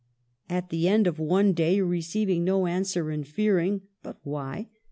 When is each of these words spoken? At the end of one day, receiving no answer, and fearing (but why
At 0.49 0.71
the 0.71 0.87
end 0.87 1.05
of 1.05 1.19
one 1.19 1.53
day, 1.53 1.79
receiving 1.79 2.43
no 2.43 2.65
answer, 2.65 3.11
and 3.11 3.23
fearing 3.27 3.81
(but 4.01 4.17
why 4.23 4.67